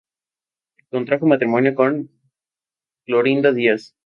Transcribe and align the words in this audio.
Contrajo 0.89 1.27
matrimonio 1.27 1.75
con 1.75 2.09
Clorinda 3.05 3.51
Díaz. 3.51 3.93